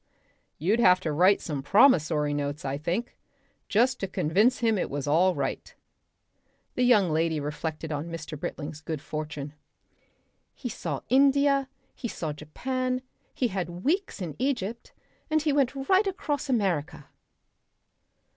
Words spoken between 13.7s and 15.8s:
weeks in Egypt. And he went